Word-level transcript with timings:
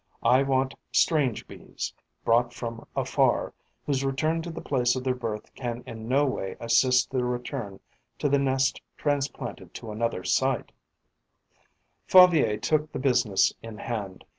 I 0.23 0.41
want 0.41 0.73
strange 0.91 1.47
Bees, 1.47 1.93
brought 2.25 2.55
from 2.55 2.87
afar, 2.95 3.53
whose 3.85 4.03
return 4.03 4.41
to 4.41 4.49
the 4.49 4.59
place 4.59 4.95
of 4.95 5.03
their 5.03 5.13
birth 5.13 5.53
can 5.53 5.83
in 5.85 6.07
no 6.07 6.25
way 6.25 6.57
assist 6.59 7.11
their 7.11 7.23
return 7.25 7.79
to 8.17 8.27
the 8.27 8.39
nest 8.39 8.81
transplanted 8.97 9.75
to 9.75 9.91
another 9.91 10.23
site. 10.23 10.71
Favier 12.07 12.57
took 12.57 12.91
the 12.91 12.97
business 12.97 13.53
in 13.61 13.77
hand. 13.77 14.25